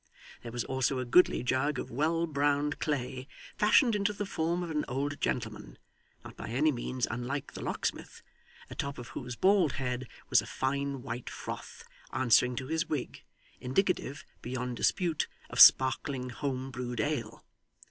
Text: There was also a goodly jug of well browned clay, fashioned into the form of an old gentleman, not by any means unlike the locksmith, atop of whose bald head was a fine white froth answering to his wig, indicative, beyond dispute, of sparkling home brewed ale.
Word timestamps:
There 0.41 0.51
was 0.51 0.63
also 0.63 0.97
a 0.97 1.05
goodly 1.05 1.43
jug 1.43 1.77
of 1.77 1.91
well 1.91 2.25
browned 2.25 2.79
clay, 2.79 3.27
fashioned 3.55 3.95
into 3.95 4.13
the 4.13 4.25
form 4.25 4.63
of 4.63 4.71
an 4.71 4.83
old 4.87 5.21
gentleman, 5.21 5.77
not 6.25 6.35
by 6.35 6.47
any 6.49 6.71
means 6.71 7.05
unlike 7.11 7.53
the 7.53 7.61
locksmith, 7.61 8.23
atop 8.67 8.97
of 8.97 9.09
whose 9.09 9.35
bald 9.35 9.73
head 9.73 10.07
was 10.27 10.41
a 10.41 10.47
fine 10.47 11.03
white 11.03 11.29
froth 11.29 11.83
answering 12.11 12.55
to 12.55 12.65
his 12.65 12.89
wig, 12.89 13.21
indicative, 13.59 14.25
beyond 14.41 14.75
dispute, 14.75 15.27
of 15.51 15.59
sparkling 15.59 16.31
home 16.31 16.71
brewed 16.71 16.99
ale. 16.99 17.45